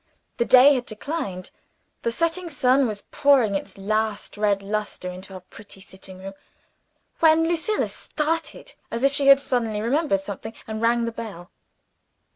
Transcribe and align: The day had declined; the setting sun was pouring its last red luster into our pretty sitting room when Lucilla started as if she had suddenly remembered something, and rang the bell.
The 0.37 0.45
day 0.45 0.73
had 0.73 0.87
declined; 0.87 1.51
the 2.01 2.11
setting 2.11 2.49
sun 2.49 2.87
was 2.87 3.03
pouring 3.11 3.53
its 3.53 3.77
last 3.77 4.35
red 4.35 4.63
luster 4.63 5.11
into 5.11 5.35
our 5.35 5.41
pretty 5.41 5.79
sitting 5.79 6.17
room 6.17 6.33
when 7.19 7.47
Lucilla 7.47 7.87
started 7.87 8.73
as 8.89 9.03
if 9.03 9.11
she 9.13 9.27
had 9.27 9.39
suddenly 9.39 9.79
remembered 9.79 10.21
something, 10.21 10.55
and 10.65 10.81
rang 10.81 11.05
the 11.05 11.11
bell. 11.11 11.51